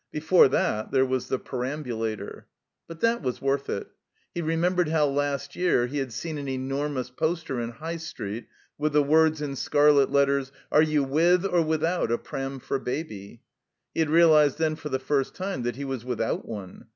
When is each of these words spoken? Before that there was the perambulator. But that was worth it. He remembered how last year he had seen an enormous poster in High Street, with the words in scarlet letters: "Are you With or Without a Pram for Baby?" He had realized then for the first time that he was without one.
Before 0.11 0.47
that 0.47 0.89
there 0.89 1.05
was 1.05 1.27
the 1.27 1.37
perambulator. 1.37 2.47
But 2.87 3.01
that 3.01 3.21
was 3.21 3.39
worth 3.39 3.69
it. 3.69 3.85
He 4.33 4.41
remembered 4.41 4.89
how 4.89 5.05
last 5.05 5.55
year 5.55 5.85
he 5.85 5.99
had 5.99 6.11
seen 6.11 6.39
an 6.39 6.47
enormous 6.47 7.11
poster 7.11 7.59
in 7.61 7.69
High 7.69 7.97
Street, 7.97 8.47
with 8.79 8.93
the 8.93 9.03
words 9.03 9.43
in 9.43 9.55
scarlet 9.55 10.11
letters: 10.11 10.51
"Are 10.71 10.81
you 10.81 11.03
With 11.03 11.45
or 11.45 11.61
Without 11.61 12.11
a 12.11 12.17
Pram 12.17 12.57
for 12.59 12.79
Baby?" 12.79 13.43
He 13.93 13.99
had 13.99 14.09
realized 14.09 14.57
then 14.57 14.75
for 14.75 14.89
the 14.89 14.97
first 14.97 15.35
time 15.35 15.61
that 15.61 15.75
he 15.75 15.85
was 15.85 16.03
without 16.03 16.47
one. 16.47 16.87